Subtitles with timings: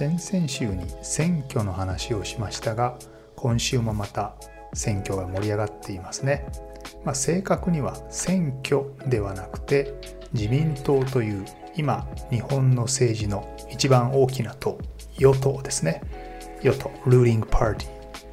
[0.00, 2.96] 先々週に選挙の話をしましたが
[3.36, 4.34] 今週もまた
[4.72, 6.46] 選挙が盛り上がっていますね、
[7.04, 9.92] まあ、正確には選挙ではなくて
[10.32, 11.44] 自民党という
[11.76, 14.78] 今日本の政治の一番大きな党
[15.18, 16.00] 与党ですね。
[16.62, 17.88] 与党ルーリングパーティ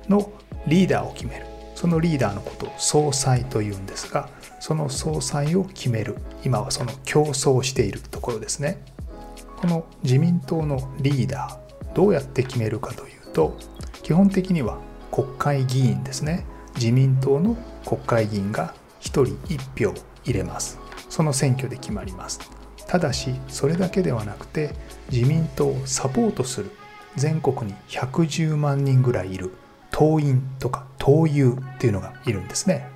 [0.07, 0.31] ーの
[0.67, 1.45] リーダーを決める。
[1.75, 4.29] そのリーダーのことを総裁というんですが
[4.61, 6.15] その総裁を決める。
[6.45, 8.77] 今はその競争をしているところですね。
[9.57, 13.57] この自民党のリーダーどうやって決めるかというと
[14.03, 14.79] 基本的には
[15.11, 16.45] 国会議員ですね。
[16.75, 20.79] 自民党の国会議員が1人1票入れます。
[21.09, 22.39] その選挙で決まります。
[22.85, 24.75] ただしそれだけではなくて
[25.11, 26.71] 自民党をサポートする
[27.15, 29.53] 全国に110万人ぐらいいる
[29.91, 32.87] 党員とか党友っていうのがいるんですね。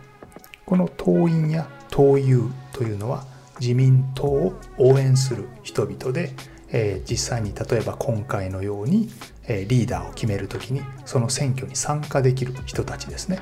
[0.65, 3.25] この党員や党友というのは
[3.59, 6.33] 自民党を応援する人々で
[6.71, 9.09] えー、実際に例えば今回のように、
[9.47, 13.41] えー、リーダーを決める時にその選挙に参加できる人たちですね。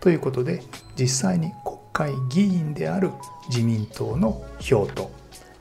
[0.00, 0.62] ということで
[0.96, 3.10] 実際に国会議員である
[3.48, 5.10] 自民党の票と、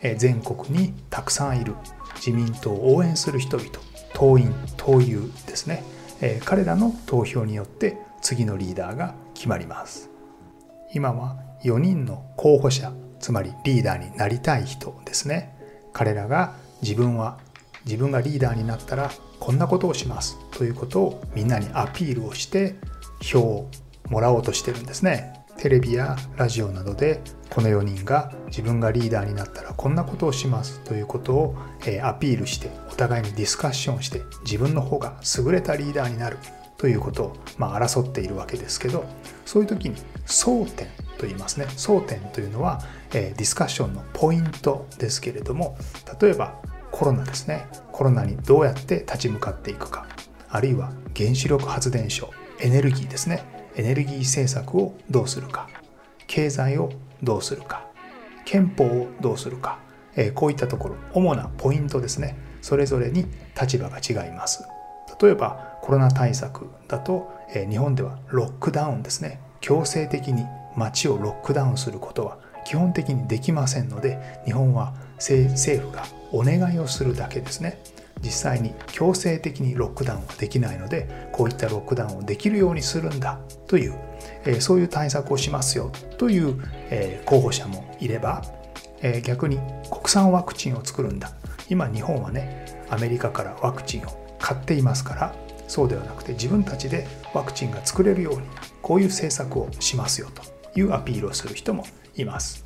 [0.01, 1.75] えー、全国にたくさんいる
[2.15, 3.69] 自民党を応援する人々
[4.13, 5.83] 党員党友ですね、
[6.21, 10.09] え、彼らの投票によって次のリーダーが決まります。
[10.93, 15.55] 今は4人の候補者つまりリーダーになりたい人ですね。
[15.93, 17.39] 彼らが自分は
[17.85, 22.75] 自分がリーダーになったらこんなことをしますということをみんなにアピールをして
[23.21, 23.69] 票を
[24.09, 25.37] もらおうとしてるんですね。
[25.57, 31.55] テレビやラジオなどでこの4人が自分がリーダーになったらこんなことをしますということを
[32.03, 36.37] アピールしてお互いにディスカッションして自分の方が優れたリーダーになる
[36.77, 39.05] ということをまあ争っているわけですけど
[39.45, 39.95] そういう時に
[40.27, 42.81] 争点と言いますね争点というのは
[43.13, 45.77] えディスカッションのポイントですけれども
[46.21, 47.67] 例えばコロナですね。
[47.91, 50.07] コロナにどうやって立ち向かっていくか。
[50.49, 53.43] あるいは原子力発電所エネルギーですね。
[53.75, 55.69] エネルギー政策をどうするか。
[56.25, 56.91] 経済を
[57.21, 57.85] どうするか。
[58.45, 59.79] 憲法をどうするか、
[60.15, 62.37] えこういったところ主なポイントですね。
[62.61, 63.27] それぞれに
[63.59, 64.63] 立場が違います。
[65.21, 69.41] 例えばコロナ対策だと、え日本ではロックダウンですね。
[69.59, 70.45] 強制的に
[70.75, 75.49] 街をロックダウンすることは基本的にできませんので日本は政
[75.89, 77.79] 府がお願いをするだけですね。
[78.19, 83.95] 実際に強制的にロックダウンはできないのでこういったロックダウンをできるようにするんだという、
[84.43, 88.43] え、そういう対策をしますよという、え、候補者もいれば、
[89.01, 89.59] え、逆に
[89.91, 91.31] 国産ワクチンを作るんだ。
[91.69, 95.35] 今日本はねアメリカからワクチンを買っていますから
[95.67, 98.41] そうではなくて自分たちでワクチンが作れるように
[98.81, 101.85] こういう政策をしますよというアピールをする人も
[102.17, 102.65] います。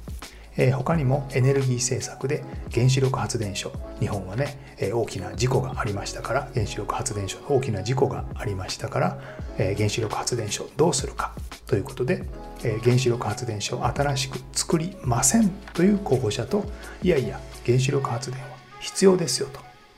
[0.74, 3.72] 他にもエネルギー政策で原子力発電所。
[4.00, 4.58] 日本はね、
[4.94, 9.20] 大きな事故がありましたから原子力発電所の大きな事故がありましたから、
[9.58, 11.34] 原子力発電所どうするか。
[11.68, 12.26] ということで、
[12.84, 16.66] 原子力発電所を新しく作りませんという候補者と
[17.02, 18.48] いやいや原子力発電は
[18.82, 19.48] 必要ですよ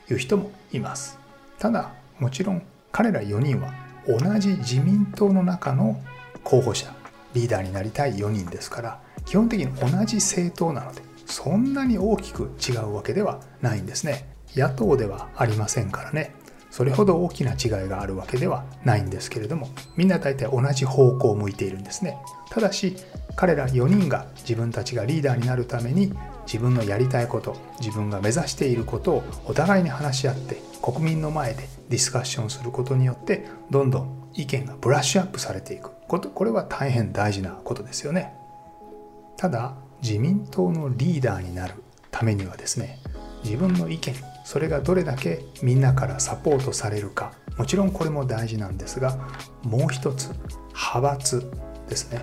[0.07, 1.17] という人もいます。
[1.57, 2.61] ただもちろん
[2.91, 3.73] 彼ら4人は
[4.07, 5.99] 同じ自民党の中の
[6.43, 6.93] 候補者
[7.33, 14.27] リーダーになりたい4人ですから基本的に同じ政党なのでそんなに大きく違うわけではないんですね。
[14.55, 16.35] 野党ではありませんからね。
[16.69, 22.17] それほど大きな違いがあるわけではないんですけれどもみんな大体同じ方向を向いているんですね。
[22.49, 22.95] ただし
[23.35, 26.13] 彼ら4人が自分たちがリーダーになるために
[26.45, 35.91] 自分のやりたいこと自分が目指していることをお互いに話し合って国民の前でディスカッションすることによってどんどん意見がブラッシュアップされていく。
[36.07, 38.33] ことこれは大変大事なことですよね。
[39.37, 41.75] ただ自民党のリーダーになる
[42.11, 42.99] ためにはですね
[43.43, 44.15] 自分の意見
[44.45, 49.17] それがどれだけみんなからサポートされるかもちろんこれも大事なんですが
[49.63, 50.31] もう一つ
[50.73, 51.51] 派閥
[51.87, 52.21] ですね。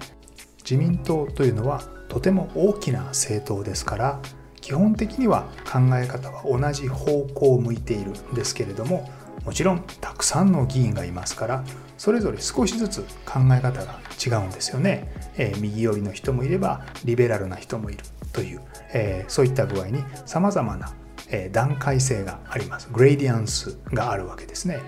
[0.62, 4.20] 自民党というのはとても大きな政党ですから
[4.60, 9.10] 基本的には考え方は同じ方向を向いているんですけれども
[9.50, 11.64] もちろんたくさんの議員がいますから
[11.98, 18.60] それぞれ少しずつ考え方が違うんですよね、えー、右寄りの人もいればリベラルな人もいるという、
[18.92, 20.94] えー、そういった具合にさまざまな、
[21.30, 22.88] え、段階性があります。
[22.92, 24.82] グレーディアンスがあるわけですね。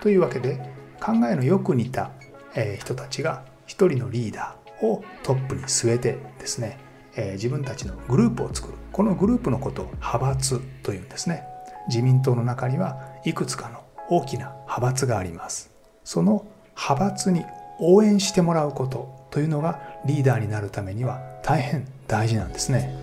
[0.00, 0.60] というわけで
[1.00, 2.12] 考えのよく似た、
[2.54, 6.78] え人たちが一人のリーダーをトップに据えてですね、
[7.16, 8.74] え自分たちのグループを作る。
[8.92, 11.42] このグループのことを派閥というんですね。
[11.88, 15.70] 自民党の中にはいくつかの大きな派閥があります。
[16.04, 16.46] その
[16.76, 17.44] 派閥に
[17.80, 22.96] 応援してもらうことというのがリーダーになるためには大変大事なんですね。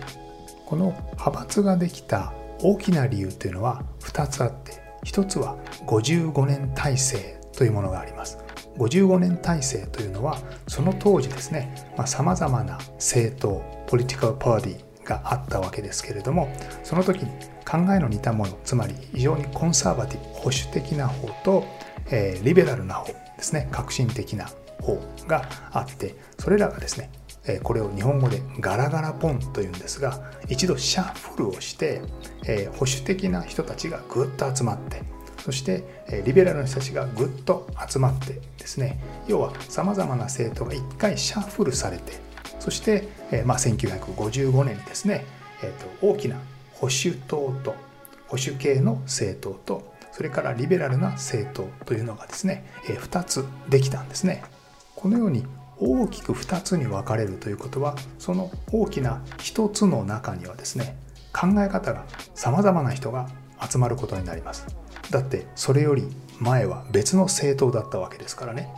[0.66, 2.32] この派閥ができた
[2.62, 5.56] 大きな理由というのは2つあって1つは
[5.86, 8.38] 55年体制というものがあります。
[8.78, 11.74] 55年体制というのはその当時ですね
[12.06, 16.52] さまざ、まな政党ポリティカルパーティーがあったわけですけれども
[16.82, 17.30] その時に
[17.64, 21.64] 考えの似たものつまり非常にコンサーバティブ保守的な方と、
[22.10, 24.46] えー、リベラルな方ですね革新的な
[24.80, 27.10] 方があってそれらがですね
[27.64, 32.02] これを日本語でガラガラポンというんですが一度シャッフルをして、
[32.46, 35.02] えー、保守的な人たちがぐっと集まって
[35.42, 42.12] そしてえリベラルの人たちがぐっと集まってですね要はさまざまな政党が一回シャッフルされて
[42.62, 45.24] そして、えーまあ、1955年にですね、
[45.64, 46.36] えーと、大きな
[46.74, 47.74] 保守党と
[48.28, 54.44] 保守系の政党とそれからリベラルな政党というのがですね、えー、2つできたんですね。
[54.94, 55.44] このように
[55.80, 60.96] 大きく2つに分かれるということはその大きな1つの中にはですね
[61.32, 62.04] 考え方が
[62.36, 63.28] さまざまな人が
[63.68, 64.68] 集まることになります。
[65.10, 66.06] だってそれより
[66.38, 68.68] 前は別の政党だったわけですからね。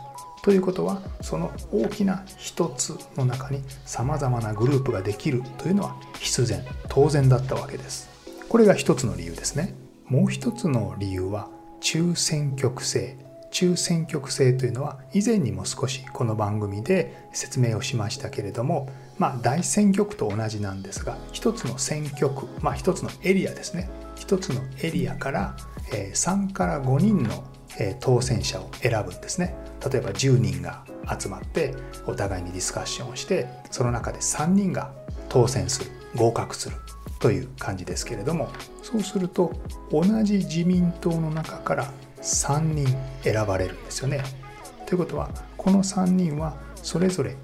[0.45, 8.11] ということはその大きな一つの中にさまざまなグループができるというのは必然当然だったわけです。
[8.47, 9.73] これが一つの理由ですね。
[10.05, 11.49] もう一つの理由は
[11.81, 13.17] 中選挙区制
[13.49, 25.55] 中選挙区制というのは以前にも少しこの番組で説明をしましたけれども、まあ、大選挙区と同じなんですが一つの選挙区、まあ、一つのエリアですね一つのエリアから
[26.13, 27.45] 3から5人の
[27.99, 29.55] 当選者を選ぶんですね
[29.91, 30.83] 例えば10人が
[31.19, 31.73] 集まって
[32.07, 34.91] お互いにディスカッションをしてその中で3人が
[35.29, 36.77] 当選する合格する
[37.19, 38.49] という感じですけれども
[38.81, 39.53] そうすると
[39.91, 41.91] 同じ自民党の中から
[42.21, 42.87] 3人
[43.23, 44.23] 選ばれるんですよね。
[44.85, 47.37] ということはこの3人はそれぞれ違っ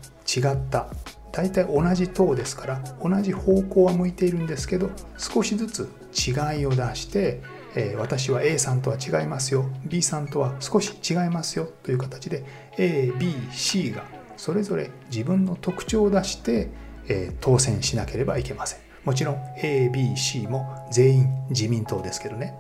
[0.70, 0.88] た
[1.32, 7.42] 大体同じ党ですから同じ方向は向いているんですけど少しずつ違いを出して、
[7.76, 9.70] えー、私は A さんとは違いますよ。
[9.86, 11.70] B さんとは少し違いますよ。
[11.84, 12.44] という形で
[12.78, 14.04] ABC が
[14.38, 16.70] それぞれ自分の特徴を出して、
[17.08, 18.80] えー、当選しなければいけません。
[19.06, 22.54] もちろん ABC も全員自民党ですけどね。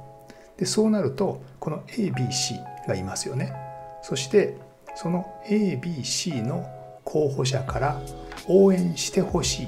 [0.57, 3.53] でそうなるとこの ABC がいますよね。
[4.01, 4.55] そして
[4.95, 6.67] その ABC の
[7.03, 8.01] 候補者から
[8.47, 9.67] 応援してほしい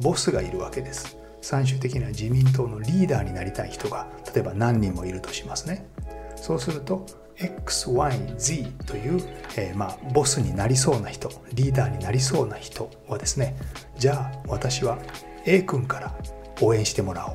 [0.00, 1.16] ボスがいるわけです。
[1.44, 5.86] 最終的には自民党のリーダーになりたい人が例えば何人もいるとしますね。
[6.36, 7.04] そうすると
[7.36, 9.20] XYZ という、
[9.58, 13.56] えー、まあ、ボスになりそうな人リーダーになりそうな人はですね
[13.98, 14.98] じゃあ私は
[15.44, 16.14] A 君から
[16.62, 17.34] 応援してもらおう。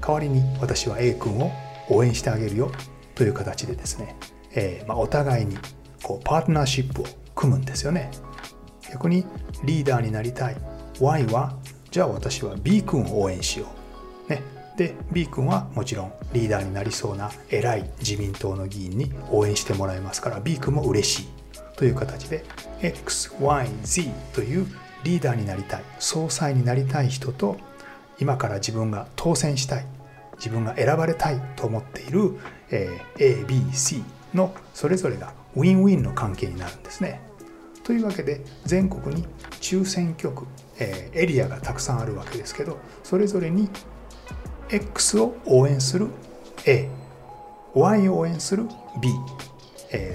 [0.00, 1.50] 代わりに私は A 君を
[1.90, 2.72] 応援してあげるよ
[3.14, 4.16] という形でですね、
[4.54, 5.58] えー、まあ、お互いに
[6.02, 8.10] こうパートナーシップを組むんですよね。
[8.90, 9.26] 逆に
[9.64, 10.56] リーダーになりたい
[10.98, 11.58] Y は
[11.94, 13.68] じゃあ私は B 君を応援しよ
[14.26, 14.42] う、ね、
[14.76, 21.28] で B 君はもちろんリーダーになりそうな偉い自民党の議員に応援してもらいますから B 君も嬉しい
[21.76, 22.44] という形で
[22.80, 24.66] XYZ という
[25.04, 27.58] リーダーになりたい総裁になりたい人と
[28.18, 29.86] 今から自分が当選したい
[30.38, 32.36] 自分が選ばれたいと思っている、
[32.72, 34.02] え、ABC
[34.34, 37.20] のそれぞれがウィンウィンの関係になるんですね。
[37.84, 39.24] というわけで全国に
[39.60, 40.46] 中選挙区、
[40.78, 43.68] え、エリアがたくさんあるわけですけどそれぞれに
[44.70, 46.08] X を応援する
[46.66, 46.88] A
[47.74, 48.64] Y を応援する
[49.00, 49.10] B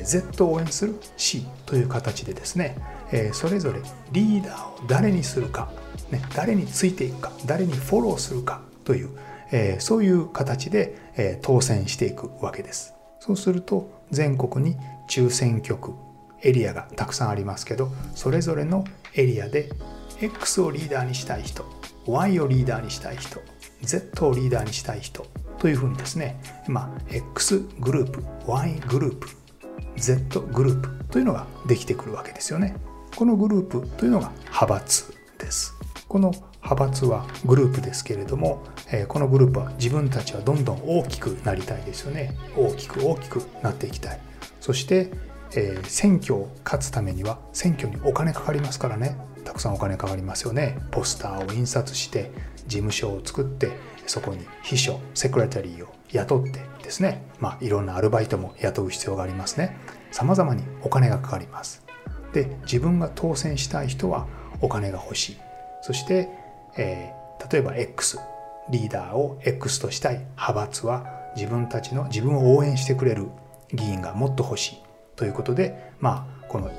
[0.04, 2.76] Z を応援する C という形でですね、
[3.32, 3.80] それぞれ
[4.12, 5.72] リーダーを誰にするか、
[6.36, 9.10] 誰についていくか誰にフォローするかという、
[9.80, 12.94] そういう形で、当選していくわけです。
[13.20, 14.76] そうすると全国に
[15.08, 15.94] 中選挙区
[16.42, 19.70] エリアがたくさんありますけどそれぞれのエリアで
[20.22, 21.66] X をリーダーにしたい人
[22.06, 23.42] Y をリーダーにしたい人
[23.82, 25.26] Z をリーダーにしたい人
[25.60, 29.28] というふうにですね、まあ、X グループ Y グループ
[29.98, 32.76] Z グループというのができてくるわけですよね。
[33.16, 35.74] このグループというのが派閥です。
[36.08, 36.32] この
[36.64, 38.64] 派閥はグループですけれども、
[39.08, 44.20] このグループは自分たちはどんどん大きくなりたいですよね大きく大きくなっていきたい
[44.60, 45.12] そして、
[45.84, 49.18] 選挙を勝つためには選挙にお金かかりますからね
[49.50, 50.78] たくさんお金かかりますよね。
[50.92, 52.30] ポスターを印刷して
[52.68, 53.72] 事務所を作って
[54.06, 57.26] そこに秘書セクレタリーを雇ってですね。
[57.40, 59.76] まあいろんなアルバイトも雇う必要がありますね。
[60.12, 61.84] 様々にお金がかかります。
[62.32, 64.28] で自分が当選したい人は
[64.62, 65.38] お金が欲しい。
[65.82, 66.30] そして、
[66.78, 68.20] えー、例えば X
[68.70, 70.20] リーダーを X としたい。
[70.20, 73.30] 派閥は自分たちの自分を応援してくれる
[73.74, 74.84] 議員がもっと欲しい。
[75.16, 76.70] ということでまあこの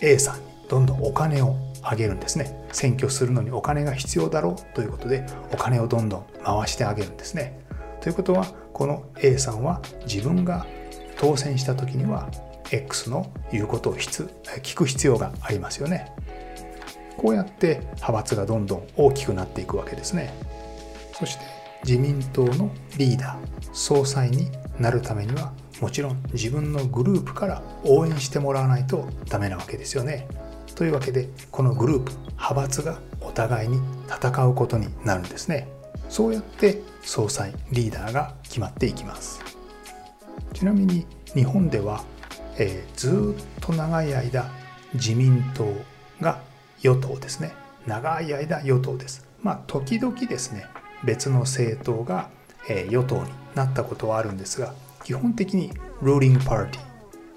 [0.00, 2.66] A さんにどんどんお金をあげるんですね。
[2.72, 7.60] 選挙するのにお金が必要だろうということでお金をどんどん回してあげるんですね。
[8.00, 10.66] ということはこの A さんは自分が
[11.16, 12.28] 当選した時には
[12.70, 16.12] X の言うことを聞く必要がありますよね。
[17.16, 20.34] こうやって派閥がどんどん大きくなっていくわけですね。
[21.12, 21.44] そして
[21.84, 30.26] 自民党のリーダー総裁になるためにはもちろん自分のグループから応援してもらわないとダメなわけですよね。
[30.74, 35.68] というわけでこのグループ派閥がお互いに戦うことになるんですね。
[36.08, 39.40] そうやって総裁リーダーが決まっていきます。
[40.52, 42.04] ちなみに日本では、
[42.58, 44.50] えー、ずっと長い間
[44.94, 45.66] 自民党
[46.20, 46.40] が
[46.82, 47.52] 与党ですね。
[47.86, 49.26] 長い間与党です。
[49.42, 50.66] まあ時々ですね
[51.04, 52.30] 別の政党が、
[52.68, 55.70] えー、与党になったことはあるんですが基本的に
[56.02, 56.84] ルーリングパーティー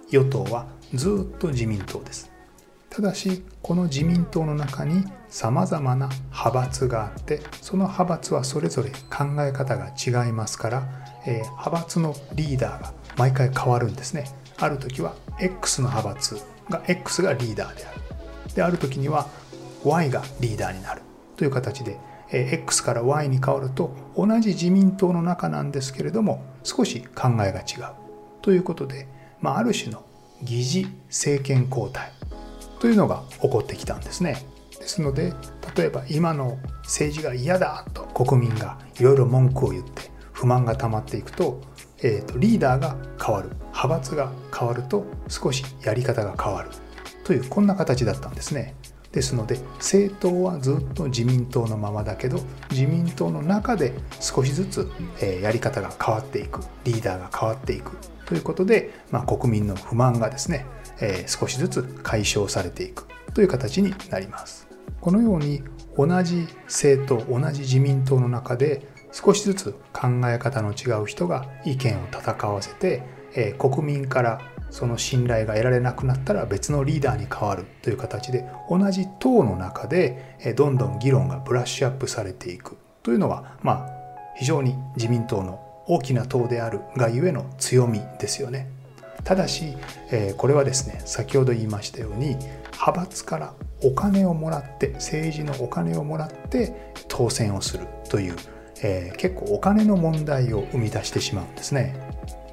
[0.10, 2.37] 与党はずっと自民党です。
[2.98, 10.90] ただしこの自民党の中にさまざまな派閥があってその派閥はそれぞれ考え方が違いますから、
[11.28, 14.26] えー、派閥のリーダーが毎回変わるんですね。
[14.58, 18.02] ある時は X の派閥が X がリーダーである。
[18.56, 19.28] である時には
[19.84, 21.04] Y がリーダーになる。
[21.36, 22.00] という形で、
[22.32, 27.94] えー、X から Y に変わると同じ自民党の中なんですけれども少し考えが違う。
[28.42, 29.08] ということで、
[29.40, 30.04] まあ、ある種の
[30.42, 32.12] 疑似政権交代。
[32.80, 34.46] というのが起こってきたんですね。
[34.80, 35.34] ですので
[35.76, 41.60] 例えば今の政治が嫌だと国民がいろいろ文句を言って不満が溜まっていくと,、
[42.02, 46.70] えーと、リーダーが変わる派閥が変わると少しやり方が変わる
[47.24, 48.76] というこんな形だったんですね。
[49.12, 54.92] ですので政党はずっと自民党のままだけど自民党の中で少しずつ、
[55.22, 60.66] えやり方が変わっていくリーダーが変わっていくということで、まあ、国民の不満がですね
[61.00, 64.68] えー、少しずつ解消されていくという形になります。
[65.02, 65.64] このように
[65.98, 83.90] 同じ政党同じ自民党の中で少しずつ考え方の違う人が意見を戦わせて、えー、国民からその信頼が得られなくなったら別のリーダーに変わるという形で同じ党の中でどんどん議論がブラッシュアップされていくというのはまあ
[84.36, 88.70] 非常に自民党の大きな党であるがゆえの強みですよね。
[89.24, 89.76] ただし、
[90.12, 92.38] えこれはですね先ほど言いましたように
[92.72, 98.36] 派閥からお金をもらって政治のお金をもらって当選をするという、
[98.82, 101.96] えー、結構お金の問題を生み出してしまうんですね。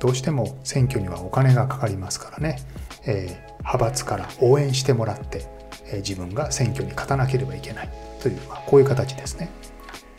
[0.01, 2.59] どうしても選挙にはお金がかかりますからね、
[3.07, 5.47] えー、派閥から応援してもらって、
[5.91, 7.89] え、自分が選挙に勝たなければいけない。
[8.21, 9.51] という、まあ、こういう形ですね。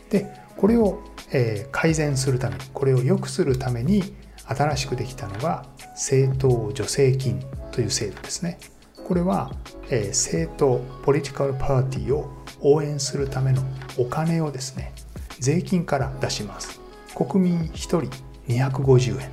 [0.10, 1.02] でこれを、
[1.34, 4.16] え改善するためにこれを良くするために
[4.48, 8.60] 新しくできたのが政党助成金という制度ですね。
[9.06, 9.52] これは、
[9.92, 13.62] え、政党、ポリティカルパーティーを応援するための
[13.98, 14.94] お金をですね、
[15.40, 16.80] 税金から出します。
[17.14, 18.00] 国民1人
[18.48, 19.30] 250円。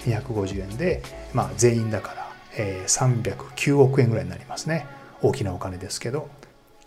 [0.00, 4.86] 250円で、まあ、全員だから、え、309億円ぐらいになりますね。
[5.22, 6.28] 大きなお金ですけど、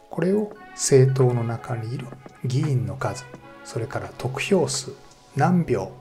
[0.09, 2.07] これを政党の中にいる
[2.43, 3.23] 議員の数、
[3.63, 4.91] それから得票数、
[5.35, 5.91] 何票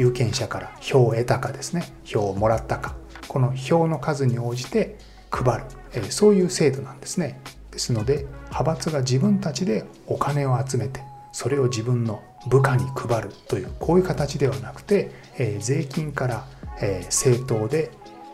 [0.00, 1.92] 有権者から票を得たかですね。
[2.04, 2.96] 票をもらったか。
[3.28, 4.96] この票の数に応じて
[5.30, 7.38] 配る、えそういう制度なんですね。
[7.70, 16.46] ですので派閥が自分たちでお金を集めてそれを自分の部下に配るというこういう形ではなくて、え税金から、
[16.80, 17.90] え政党で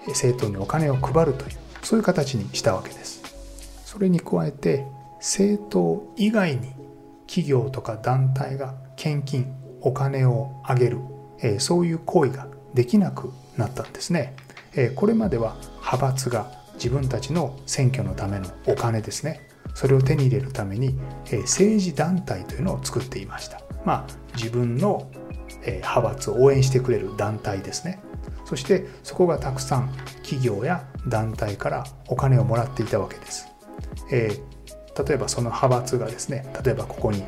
[0.06, 3.22] 政党にお金を配るというそういう形にしたわけです。
[3.84, 6.74] それに加えて政党以外に
[7.26, 10.98] 企業とか団体が献金お金をあげる
[11.42, 14.34] えそういう行為ができなくなったんですね。
[14.74, 20.98] えこれまでは派閥が自分たちの選挙のためのお金ですねそれを手に入れるために、
[21.30, 23.60] え政治団体というのを作っていました。
[23.84, 25.10] まあ自分の、
[25.64, 28.00] え派閥を応援してくれる団体ですね。
[28.46, 29.90] そしてそこがたくさん
[30.22, 33.48] 企業や団体からお金をもらっていたわけです。
[34.10, 34.40] え、
[35.04, 37.22] 例えばその派閥がですね例えばここに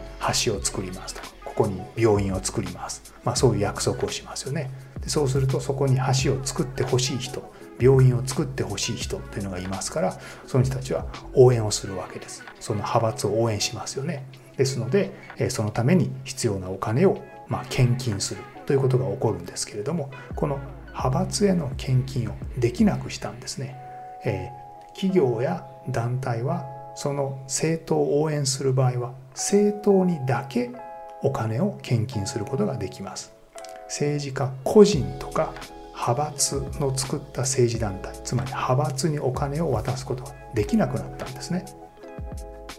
[0.45, 1.28] 橋を作りますとか
[1.59, 4.71] ここに病院を作ります、まあ、そういう約束をしますよね。
[5.01, 12.45] でそうするとそこに橋を作ってほしい人病院を作ってほしい人というのがいますからその人たちは応援をするわけです。
[12.61, 14.25] その派閥を応援しますよね。
[14.57, 15.13] ですので
[15.49, 23.77] そのために必要なお金をま献金するということが起こるんですけれどもこの派閥への献金をできなくしたんですね、
[24.25, 30.71] えー、企業や団体はその政党を応援する場合は政党にだけ
[31.23, 33.33] お金を献金することができます
[33.87, 35.53] 政治家個人とか
[35.95, 41.65] 派閥の作った政治団体つまり派閥にお金を渡すことができなくなったんですね。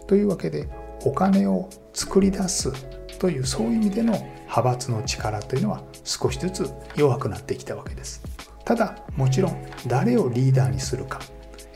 [0.06, 0.68] というわけで
[1.04, 2.72] お金を作り出す
[3.18, 8.22] というそういう意味での派閥の力というのは少しずつ弱くなってきたわけです。
[8.64, 11.20] ただもちろん誰をリーダーにするか、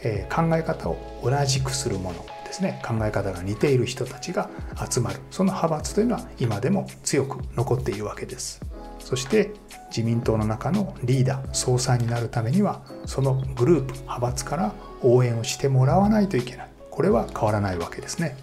[0.02, 4.48] えー、考え方を同じくするものですね考え方が似ている人たちが
[4.88, 5.20] 集まる。
[5.30, 8.60] その派閥というのは今でも強く残っているわけです。
[9.00, 9.52] そして
[9.88, 16.68] 自民党の中のリーダー総裁になるためにはそのグループ派閥から応援をしてもらわないといけない。
[16.90, 18.36] これは変わらないわけですね。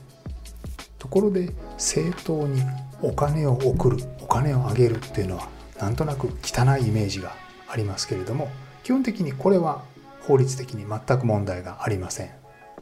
[1.00, 2.62] ところで政党に
[3.02, 5.48] お金を送るお金をあげるっていうのは
[5.80, 7.34] なんとなく汚いイメージが
[7.68, 8.52] ありますけれども
[8.84, 9.84] 基本的にこれは
[10.22, 12.41] 法律的に全く問題がありません。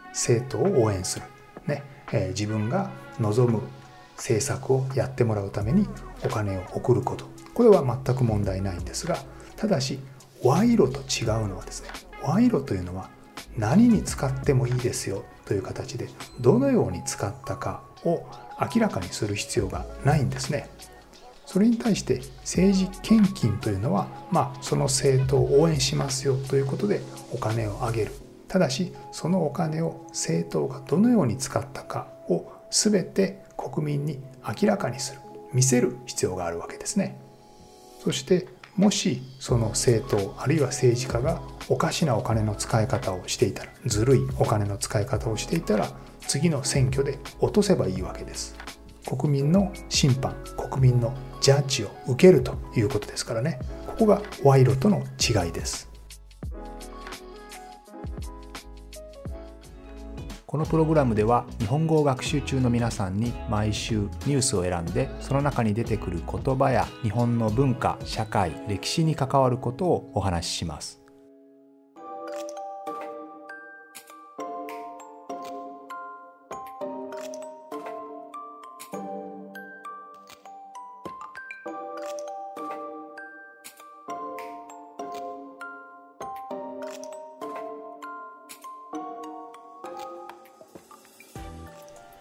[0.09, 1.25] 政党を応援する、
[1.67, 1.83] ね。
[2.11, 3.61] えー、自分が望む
[4.17, 5.87] 政策をやってもらうために
[6.25, 7.25] お金を送ること。
[7.59, 9.17] これは全く問題ないんですが
[9.57, 9.99] ただし
[10.41, 11.89] 賄賂と違うのはですね
[12.23, 13.09] 賄賂というのは
[13.57, 16.07] 何に使ってもいいですよという形で
[16.39, 18.25] どのように使ったかを
[18.73, 20.69] 明らかにする必要がないんですね。
[21.45, 27.01] それに対して政治献金というのは、まあ、その政党を応援しますよということで
[27.33, 28.11] お金をあげる。
[28.49, 35.21] ただしそのお金を政党がどのように使ったかを全て国民に明らかにする
[35.53, 37.19] 見せる必要があるわけですね。
[38.03, 45.89] そしてもしその政党あるいは政治家がおかしなお金の使い方をしていたらずるいお金の使い方をしていたら
[46.27, 48.55] 次の選挙で落とせばいいわけです。
[49.05, 50.35] 国民の審判
[50.69, 53.59] 国民のジャッジを受けるということですからね。
[53.87, 55.88] ここが賄賂との違いです。
[60.49, 71.03] このプログラムでは日本語を学習中の皆さんに毎週ニュースを選んでその中に出てくる言葉や日本の文化社会歴史に関わることをお話しします。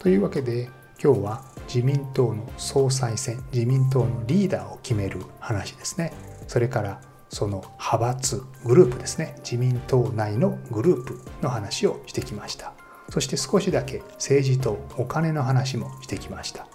[0.09, 0.71] というわけで
[1.05, 6.15] 今日は自民党の総裁選自民党のリーダーを決める話ですね。
[6.47, 9.35] それからその派閥グループですね。
[9.41, 12.73] 自民党内のグループの話をしてきました。
[13.11, 16.67] そして少しだけ政治とお金の話もしてきました。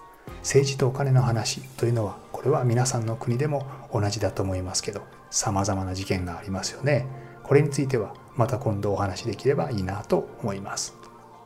[0.43, 7.07] 政治とお金の話というのはこれは皆さんの国でも同じだと思いますけど様々な事件がありますよね。
[7.41, 10.93] これについてはまた今度お話できればいいなと思います。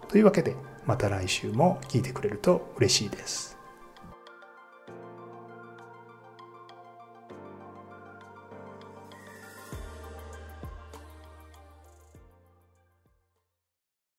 [0.10, 0.54] というわけで
[0.88, 3.57] また来週も聞いてくれると嬉しいです。